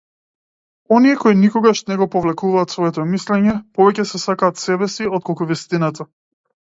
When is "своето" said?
2.75-3.05